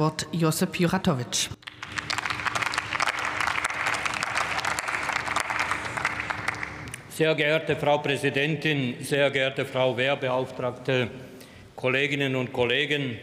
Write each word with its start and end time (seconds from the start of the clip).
Wort 0.00 0.26
Josip 0.32 0.80
Juratovic. 0.80 1.50
Sehr 7.10 7.34
geehrte 7.34 7.76
Frau 7.76 7.98
Präsidentin, 7.98 8.94
sehr 9.02 9.30
geehrte 9.30 9.66
Frau 9.66 9.94
Wehrbeauftragte, 9.94 11.10
Kolleginnen 11.76 12.34
und 12.34 12.50
Kollegen! 12.50 13.18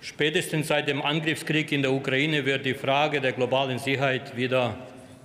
Spätestens 0.00 0.66
seit 0.66 0.88
dem 0.88 1.00
Angriffskrieg 1.00 1.70
in 1.70 1.82
der 1.82 1.92
Ukraine 1.92 2.44
wird 2.44 2.66
die 2.66 2.74
Frage 2.74 3.20
der 3.20 3.30
globalen 3.30 3.78
Sicherheit 3.78 4.36
wieder 4.36 4.76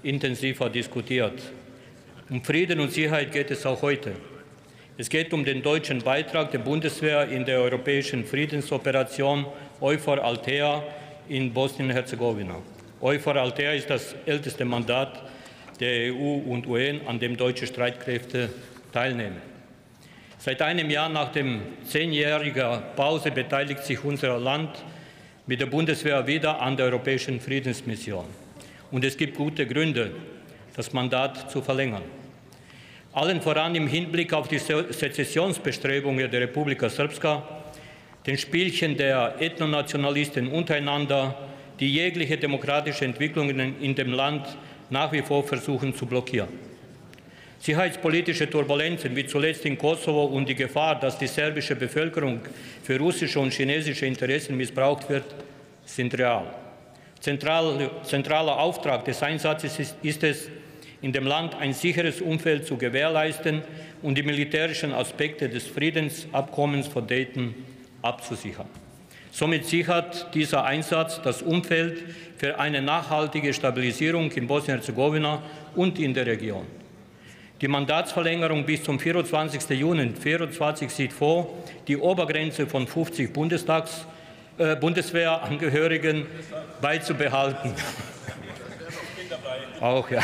intensiver 0.03 0.69
diskutiert. 0.69 1.41
Um 2.29 2.43
Frieden 2.43 2.79
und 2.79 2.91
Sicherheit 2.91 3.31
geht 3.31 3.49
es 3.49 3.65
auch 3.65 3.81
heute. 3.81 4.11
Es 4.99 5.09
geht 5.09 5.33
um 5.33 5.43
den 5.43 5.63
deutschen 5.63 6.03
Beitrag 6.03 6.51
der 6.51 6.59
Bundeswehr 6.59 7.27
in 7.27 7.43
der 7.43 7.59
europäischen 7.59 8.23
Friedensoperation 8.23 9.47
Euphor 9.81 10.23
Altea 10.23 10.83
in 11.27 11.51
Bosnien-Herzegowina. 11.51 12.55
Euphor 13.01 13.35
Altea 13.35 13.73
ist 13.73 13.89
das 13.89 14.15
älteste 14.27 14.63
Mandat 14.63 15.23
der 15.79 16.13
EU 16.13 16.35
und 16.45 16.67
UN, 16.67 17.01
an 17.07 17.19
dem 17.19 17.35
deutsche 17.35 17.65
Streitkräfte 17.65 18.49
teilnehmen. 18.93 19.41
Seit 20.37 20.61
einem 20.61 20.87
Jahr 20.91 21.09
nach 21.09 21.31
dem 21.31 21.61
zehnjährigen 21.83 22.83
Pause 22.95 23.31
beteiligt 23.31 23.83
sich 23.83 24.03
unser 24.03 24.37
Land 24.37 24.69
mit 25.47 25.59
der 25.59 25.65
Bundeswehr 25.65 26.27
wieder 26.27 26.61
an 26.61 26.77
der 26.77 26.85
europäischen 26.85 27.39
Friedensmission. 27.39 28.25
Und 28.91 29.03
es 29.03 29.17
gibt 29.17 29.35
gute 29.35 29.65
Gründe, 29.65 30.11
das 30.75 30.93
Mandat 30.93 31.49
zu 31.49 31.63
verlängern. 31.63 32.03
Allen 33.13 33.41
voran 33.41 33.73
im 33.73 33.87
Hinblick 33.87 34.31
auf 34.31 34.47
die 34.47 34.59
Sezessionsbestrebungen 34.59 36.29
der 36.29 36.41
Republika 36.41 36.87
Srpska, 36.87 37.60
den 38.25 38.37
Spielchen 38.37 38.97
der 38.97 39.35
Ethnonationalisten 39.39 40.47
untereinander, 40.47 41.35
die 41.79 41.91
jegliche 41.91 42.37
demokratische 42.37 43.05
Entwicklungen 43.05 43.81
in 43.81 43.95
dem 43.95 44.13
Land 44.13 44.45
nach 44.89 45.11
wie 45.11 45.21
vor 45.21 45.43
versuchen 45.43 45.95
zu 45.95 46.05
blockieren. 46.05 46.49
Sicherheitspolitische 47.59 48.49
Turbulenzen 48.49 49.15
wie 49.15 49.25
zuletzt 49.25 49.65
in 49.65 49.77
Kosovo 49.77 50.25
und 50.25 50.49
die 50.49 50.55
Gefahr, 50.55 50.99
dass 50.99 51.17
die 51.17 51.27
serbische 51.27 51.75
Bevölkerung 51.75 52.41
für 52.83 52.97
russische 52.97 53.39
und 53.39 53.53
chinesische 53.53 54.05
Interessen 54.05 54.57
missbraucht 54.57 55.09
wird, 55.09 55.25
sind 55.85 56.17
real. 56.17 56.45
Zentral, 57.19 57.91
zentraler 58.03 58.57
Auftrag 58.57 59.05
des 59.05 59.21
Einsatzes 59.21 59.77
ist, 59.79 59.95
ist 60.01 60.23
es, 60.23 60.49
in 61.03 61.11
dem 61.11 61.25
Land 61.25 61.55
ein 61.55 61.73
sicheres 61.73 62.21
Umfeld 62.21 62.65
zu 62.65 62.77
gewährleisten 62.77 63.61
und 64.01 64.17
die 64.17 64.23
militärischen 64.23 64.91
Aspekte 64.91 65.49
des 65.49 65.67
Friedensabkommens 65.67 66.87
von 66.87 67.07
Dayton 67.07 67.53
abzusichern. 68.01 68.67
Somit 69.31 69.65
sichert 69.65 70.33
dieser 70.33 70.65
Einsatz 70.65 71.21
das 71.21 71.41
Umfeld 71.41 72.03
für 72.37 72.59
eine 72.59 72.81
nachhaltige 72.81 73.53
Stabilisierung 73.53 74.29
in 74.31 74.45
Bosnien-Herzegowina 74.45 75.41
und 75.75 75.99
in 75.99 76.13
der 76.13 76.25
Region. 76.25 76.65
Die 77.61 77.67
Mandatsverlängerung 77.67 78.65
bis 78.65 78.83
zum 78.83 78.99
24. 78.99 79.69
Juni 79.79 80.13
2024 80.15 80.89
sieht 80.89 81.13
vor, 81.13 81.47
die 81.87 81.95
Obergrenze 81.95 82.67
von 82.67 82.87
50 82.87 83.31
Bundestags, 83.31 84.05
äh, 84.57 84.75
Bundeswehrangehörigen 84.75 86.25
beizubehalten. 86.81 87.73
Auch 89.79 90.09
ja. 90.09 90.21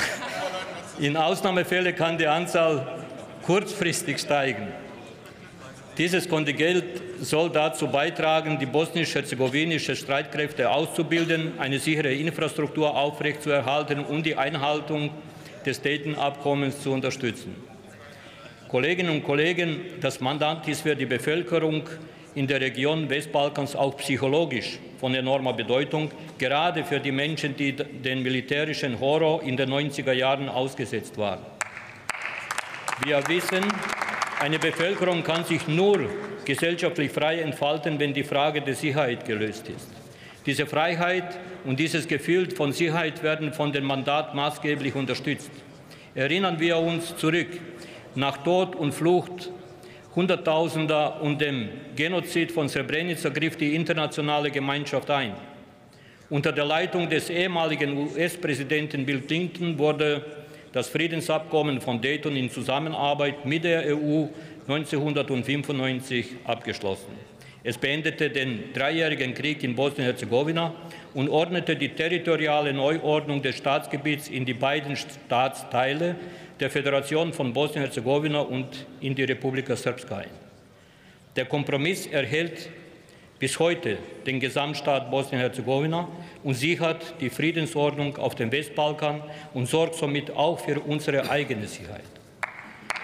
In 0.99 1.15
Ausnahmefällen 1.15 1.95
kann 1.95 2.17
die 2.17 2.27
Anzahl 2.27 3.05
kurzfristig 3.43 4.19
steigen. 4.19 4.67
Dieses 5.97 6.27
Kontingent 6.27 6.83
soll 7.21 7.49
dazu 7.49 7.87
beitragen, 7.87 8.59
die 8.59 8.65
bosnisch-herzegowinische 8.65 9.95
Streitkräfte 9.95 10.69
auszubilden, 10.69 11.53
eine 11.59 11.79
sichere 11.79 12.13
Infrastruktur 12.13 12.95
aufrechtzuerhalten 12.95 14.03
und 14.05 14.25
die 14.25 14.35
Einhaltung 14.35 15.11
des 15.65 15.81
Dayton-Abkommens 15.81 16.81
zu 16.81 16.91
unterstützen. 16.91 17.55
Kolleginnen 18.67 19.11
und 19.11 19.23
Kollegen, 19.23 19.79
das 20.01 20.19
Mandat 20.19 20.67
ist 20.67 20.81
für 20.81 20.95
die 20.95 21.05
Bevölkerung 21.05 21.83
in 22.35 22.47
der 22.47 22.61
Region 22.61 23.09
Westbalkans 23.09 23.75
auch 23.75 23.97
psychologisch 23.97 24.79
von 24.99 25.15
enormer 25.15 25.53
Bedeutung, 25.53 26.11
gerade 26.37 26.83
für 26.83 26.99
die 26.99 27.11
Menschen, 27.11 27.55
die 27.55 27.73
den 27.73 28.21
militärischen 28.23 28.99
Horror 28.99 29.41
in 29.43 29.57
den 29.57 29.69
90er 29.69 30.11
Jahren 30.11 30.49
ausgesetzt 30.49 31.17
waren. 31.17 31.39
Wir 33.05 33.25
wissen, 33.27 33.63
eine 34.39 34.59
Bevölkerung 34.59 35.23
kann 35.23 35.43
sich 35.45 35.67
nur 35.67 36.09
gesellschaftlich 36.45 37.11
frei 37.11 37.39
entfalten, 37.39 37.99
wenn 37.99 38.13
die 38.13 38.23
Frage 38.23 38.61
der 38.61 38.75
Sicherheit 38.75 39.25
gelöst 39.25 39.67
ist. 39.69 39.89
Diese 40.45 40.65
Freiheit 40.65 41.39
und 41.65 41.79
dieses 41.79 42.07
Gefühl 42.07 42.49
von 42.51 42.71
Sicherheit 42.71 43.21
werden 43.23 43.53
von 43.53 43.71
dem 43.71 43.83
Mandat 43.83 44.33
maßgeblich 44.33 44.95
unterstützt. 44.95 45.51
Erinnern 46.15 46.59
wir 46.59 46.77
uns 46.77 47.15
zurück. 47.17 47.59
Nach 48.15 48.37
Tod 48.37 48.75
und 48.75 48.93
Flucht 48.93 49.51
Hunderttausender 50.17 51.21
und 51.21 51.39
dem 51.39 51.69
Genozid 51.95 52.51
von 52.51 52.67
Srebrenica 52.67 53.29
griff 53.29 53.55
die 53.55 53.75
internationale 53.75 54.49
Gemeinschaft 54.49 55.11
ein. 55.11 55.35
Unter 56.31 56.51
der 56.51 56.65
Leitung 56.65 57.07
des 57.07 57.29
ehemaligen 57.29 57.95
US-Präsidenten 57.95 59.05
Bill 59.05 59.21
Clinton 59.21 59.77
wurde 59.77 60.25
das 60.77 60.89
Friedensabkommen 60.89 61.81
von 61.81 61.99
Dayton 62.01 62.35
in 62.35 62.51
Zusammenarbeit 62.51 63.47
mit 63.47 63.63
der 63.63 63.97
EU 63.97 64.27
1995 64.67 66.35
abgeschlossen. 66.43 67.13
Es 67.63 67.79
beendete 67.79 68.29
den 68.29 68.71
dreijährigen 68.75 69.33
Krieg 69.33 69.63
in 69.63 69.75
Bosnien-Herzegowina 69.75 70.75
und 71.15 71.29
ordnete 71.29 71.75
die 71.75 71.89
territoriale 71.89 72.73
Neuordnung 72.73 73.41
des 73.41 73.57
Staatsgebiets 73.57 74.27
in 74.29 74.45
die 74.45 74.53
beiden 74.53 74.95
Staatsteile 74.95 76.15
der 76.59 76.69
Föderation 76.69 77.33
von 77.33 77.53
Bosnien-Herzegowina 77.53 78.41
und 78.41 78.85
in 79.01 79.15
die 79.15 79.23
Republika 79.23 79.75
Srpska 79.75 80.17
ein. 80.17 80.29
Der 81.35 81.45
Kompromiss 81.45 82.05
erhält 82.05 82.69
bis 83.39 83.59
heute 83.59 83.97
den 84.25 84.39
Gesamtstaat 84.39 85.11
Bosnien-Herzegowina 85.11 86.07
und 86.43 86.53
sichert 86.55 87.13
die 87.21 87.29
Friedensordnung 87.29 88.17
auf 88.17 88.35
dem 88.35 88.51
Westbalkan 88.51 89.21
und 89.53 89.67
sorgt 89.67 89.95
somit 89.95 90.31
auch 90.31 90.59
für 90.59 90.79
unsere 90.79 91.29
eigene 91.29 91.67
Sicherheit. 91.67 92.03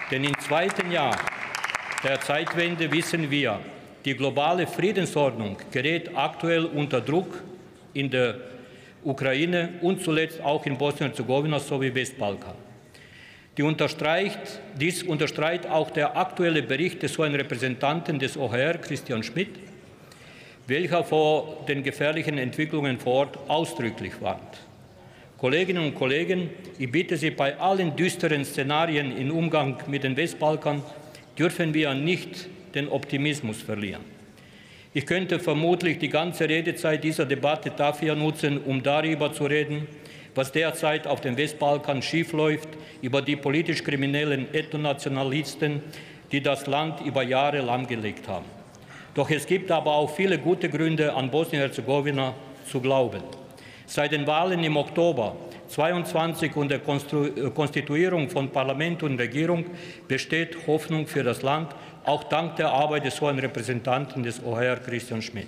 Denn 0.09 0.23
im 0.23 0.37
zweiten 0.39 0.91
Jahr 0.91 1.15
der 2.03 2.19
Zeitwende 2.21 2.91
wissen 2.91 3.29
wir, 3.29 3.59
die 4.05 4.15
globale 4.15 4.67
Friedensordnung 4.67 5.57
gerät 5.71 6.11
aktuell 6.15 6.65
unter 6.65 6.99
Druck 6.99 7.41
in 7.93 8.09
der 8.09 8.35
Ukraine 9.03 9.69
und 9.81 10.03
zuletzt 10.03 10.41
auch 10.41 10.65
in 10.65 10.77
Bosnien-Herzegowina 10.77 11.59
sowie 11.59 11.93
Westbalkan. 11.93 12.55
Die 13.55 13.63
unterstreicht, 13.63 14.59
dies 14.79 15.03
unterstreicht 15.03 15.67
auch 15.67 15.91
der 15.91 16.17
aktuelle 16.17 16.63
Bericht 16.63 17.03
des 17.03 17.17
hohen 17.17 17.35
Repräsentanten 17.35 18.17
des 18.17 18.35
OHR, 18.35 18.79
Christian 18.79 19.21
Schmidt, 19.21 19.49
welcher 20.67 21.03
vor 21.03 21.65
den 21.67 21.83
gefährlichen 21.83 22.37
Entwicklungen 22.37 22.99
vor 22.99 23.13
Ort 23.13 23.39
ausdrücklich 23.47 24.13
warnt. 24.21 24.59
Kolleginnen 25.37 25.83
und 25.83 25.95
Kollegen, 25.95 26.49
ich 26.79 26.89
bitte 26.89 27.17
Sie, 27.17 27.31
bei 27.31 27.59
allen 27.59 27.95
düsteren 27.95 28.45
Szenarien 28.45 29.15
im 29.17 29.31
Umgang 29.31 29.77
mit 29.87 30.03
dem 30.03 30.15
Westbalkan 30.15 30.81
dürfen 31.37 31.73
wir 31.73 31.93
nicht 31.93 32.47
den 32.75 32.87
Optimismus 32.87 33.61
verlieren. 33.61 34.05
Ich 34.93 35.05
könnte 35.05 35.39
vermutlich 35.39 35.97
die 35.97 36.09
ganze 36.09 36.47
Redezeit 36.47 37.03
dieser 37.03 37.25
Debatte 37.25 37.71
dafür 37.71 38.15
nutzen, 38.15 38.59
um 38.59 38.83
darüber 38.83 39.33
zu 39.33 39.45
reden, 39.45 39.87
was 40.35 40.51
derzeit 40.51 41.07
auf 41.07 41.19
dem 41.19 41.35
Westbalkan 41.35 42.01
schiefläuft, 42.01 42.69
über 43.01 43.21
die 43.21 43.35
politisch 43.35 43.83
kriminellen 43.83 44.53
Ethnonationalisten, 44.53 45.81
die 46.31 46.41
das 46.41 46.67
Land 46.67 47.01
über 47.01 47.23
Jahre 47.23 47.61
lahmgelegt 47.61 48.27
haben. 48.27 48.45
Doch 49.15 49.29
es 49.29 49.45
gibt 49.45 49.69
aber 49.71 49.93
auch 49.93 50.09
viele 50.09 50.39
gute 50.39 50.69
Gründe, 50.69 51.13
an 51.13 51.29
Bosnien-Herzegowina 51.29 52.33
zu 52.69 52.79
glauben. 52.79 53.21
Seit 53.85 54.11
den 54.11 54.25
Wahlen 54.25 54.63
im 54.63 54.75
Oktober 54.75 55.35
22 55.67 56.55
und 56.55 56.69
der 56.69 56.79
Konstituierung 56.79 58.29
von 58.29 58.49
Parlament 58.49 59.03
und 59.03 59.19
Regierung 59.19 59.65
besteht 60.07 60.67
Hoffnung 60.67 61.07
für 61.07 61.23
das 61.23 61.41
Land, 61.41 61.69
auch 62.05 62.23
dank 62.23 62.55
der 62.55 62.69
Arbeit 62.69 63.05
des 63.05 63.19
hohen 63.21 63.39
Repräsentanten 63.39 64.23
des 64.23 64.43
OHR 64.43 64.77
Christian 64.77 65.21
Schmidt. 65.21 65.47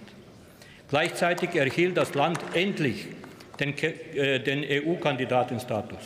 Gleichzeitig 0.89 1.55
erhielt 1.55 1.97
das 1.97 2.13
Land 2.13 2.39
endlich 2.53 3.07
den, 3.59 3.75
äh, 3.77 4.39
den 4.39 4.63
EU-Kandidatenstatus. 4.63 5.99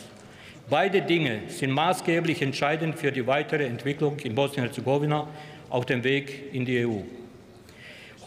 Beide 0.69 1.01
Dinge 1.01 1.41
sind 1.47 1.71
maßgeblich 1.71 2.41
entscheidend 2.41 2.97
für 2.97 3.11
die 3.11 3.25
weitere 3.25 3.65
Entwicklung 3.65 4.17
in 4.19 4.35
Bosnien-Herzegowina 4.35 5.27
auf 5.69 5.85
dem 5.85 6.03
Weg 6.03 6.53
in 6.53 6.65
die 6.65 6.85
EU. 6.85 7.01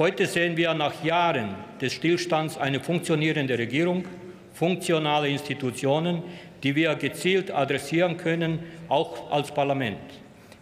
Heute 0.03 0.27
sehen 0.27 0.57
wir 0.57 0.75
nach 0.75 1.05
Jahren 1.05 1.55
des 1.81 1.93
Stillstands 1.93 2.59
eine 2.59 2.81
funktionierende 2.81 3.57
Regierung, 3.57 4.05
funktionale 4.53 5.29
Institutionen, 5.29 6.25
die 6.65 6.75
wir 6.75 6.97
gezielt 6.97 7.53
adressieren 7.53 8.17
können, 8.17 8.59
auch 8.89 9.31
als 9.31 9.55
Parlament. 9.55 10.01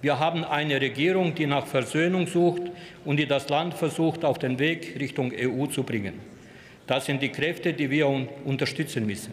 Wir 0.02 0.18
haben 0.18 0.44
eine 0.44 0.78
Regierung, 0.78 1.34
die 1.34 1.46
nach 1.46 1.66
Versöhnung 1.66 2.26
sucht 2.26 2.64
und 3.06 3.16
die 3.16 3.24
das 3.24 3.48
Land 3.48 3.72
versucht, 3.72 4.26
auf 4.26 4.38
den 4.38 4.58
Weg 4.58 5.00
Richtung 5.00 5.32
EU 5.34 5.64
zu 5.68 5.84
bringen. 5.84 6.20
Das 6.86 7.06
sind 7.06 7.22
die 7.22 7.30
Kräfte, 7.30 7.72
die 7.72 7.88
wir 7.88 8.08
unterstützen 8.44 9.06
müssen. 9.06 9.32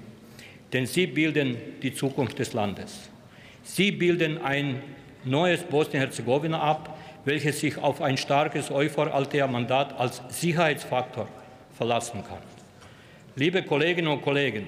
Denn 0.72 0.86
sie 0.86 1.08
bilden 1.08 1.58
die 1.82 1.94
Zukunft 1.94 2.40
des 2.40 2.54
Landes. 2.54 3.10
Sie 3.62 3.92
bilden 3.92 4.38
ein 4.38 4.82
neues 5.26 5.64
Bosnien-Herzegowina 5.64 6.62
ab, 6.62 6.97
welches 7.26 7.60
sich 7.60 7.78
auf 7.78 8.02
ein 8.02 8.18
starkes 8.18 8.72
Euphor-Altea-Mandat 8.72 10.00
als 10.00 10.22
Sicherheitsfaktor 10.30 11.28
verlassen 11.76 12.24
kann. 12.24 12.42
Liebe 13.36 13.64
Kolleginnen 13.64 14.08
und 14.08 14.22
Kollegen, 14.22 14.68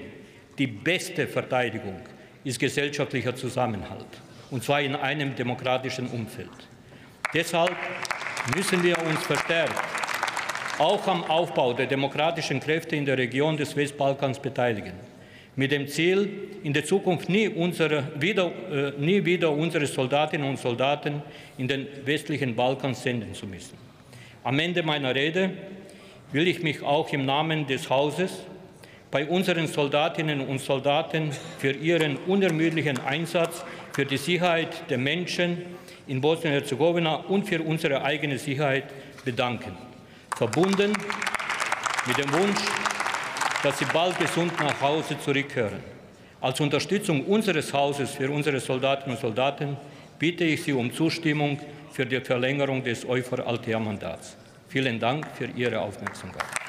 die 0.58 0.66
beste 0.66 1.26
Verteidigung 1.26 2.00
ist 2.44 2.58
gesellschaftlicher 2.58 3.34
Zusammenhalt, 3.34 4.06
und 4.50 4.62
zwar 4.62 4.80
in 4.80 4.94
einem 4.94 5.34
demokratischen 5.34 6.06
Umfeld. 6.08 6.48
Deshalb 7.34 7.76
müssen 8.54 8.82
wir 8.82 8.98
uns 8.98 9.22
verstärkt 9.22 9.74
auch 10.80 11.06
am 11.06 11.24
Aufbau 11.24 11.74
der 11.74 11.86
demokratischen 11.86 12.58
Kräfte 12.58 12.96
in 12.96 13.04
der 13.04 13.18
Region 13.18 13.56
des 13.56 13.76
Westbalkans 13.76 14.38
beteiligen, 14.38 14.94
mit 15.60 15.72
dem 15.72 15.88
Ziel, 15.88 16.48
in 16.62 16.72
der 16.72 16.86
Zukunft 16.86 17.28
nie, 17.28 17.46
unsere, 17.46 18.04
wieder, 18.18 18.50
äh, 18.72 18.92
nie 18.98 19.22
wieder 19.22 19.50
unsere 19.50 19.86
Soldatinnen 19.86 20.48
und 20.48 20.58
Soldaten 20.58 21.22
in 21.58 21.68
den 21.68 21.86
westlichen 22.06 22.56
Balkan 22.56 22.94
senden 22.94 23.34
zu 23.34 23.46
müssen. 23.46 23.76
Am 24.42 24.58
Ende 24.58 24.82
meiner 24.82 25.14
Rede 25.14 25.50
will 26.32 26.48
ich 26.48 26.62
mich 26.62 26.82
auch 26.82 27.12
im 27.12 27.26
Namen 27.26 27.66
des 27.66 27.90
Hauses 27.90 28.38
bei 29.10 29.26
unseren 29.26 29.66
Soldatinnen 29.66 30.40
und 30.40 30.62
Soldaten 30.62 31.30
für 31.58 31.72
ihren 31.72 32.16
unermüdlichen 32.16 32.98
Einsatz 32.98 33.62
für 33.92 34.06
die 34.06 34.16
Sicherheit 34.16 34.88
der 34.88 34.96
Menschen 34.96 35.58
in 36.06 36.22
Bosnien-Herzegowina 36.22 37.16
und 37.16 37.46
für 37.46 37.60
unsere 37.60 38.02
eigene 38.02 38.38
Sicherheit 38.38 38.84
bedanken. 39.26 39.76
Verbunden 40.34 40.94
mit 42.06 42.16
dem 42.16 42.32
Wunsch, 42.32 42.60
dass 43.62 43.78
sie 43.78 43.84
bald 43.92 44.18
gesund 44.18 44.52
nach 44.60 44.80
Hause 44.80 45.18
zurückkehren. 45.18 45.80
Als 46.40 46.60
Unterstützung 46.60 47.24
unseres 47.26 47.72
Hauses 47.72 48.12
für 48.12 48.30
unsere 48.30 48.60
Soldatinnen 48.60 49.16
und 49.16 49.20
Soldaten 49.20 49.76
bitte 50.18 50.44
ich 50.44 50.62
Sie 50.62 50.72
um 50.72 50.92
Zustimmung 50.92 51.58
für 51.92 52.06
die 52.06 52.20
Verlängerung 52.20 52.82
des 52.82 53.06
Euphor-Altea-Mandats. 53.06 54.36
Vielen 54.68 54.98
Dank 54.98 55.26
für 55.36 55.46
Ihre 55.46 55.80
Aufmerksamkeit. 55.80 56.59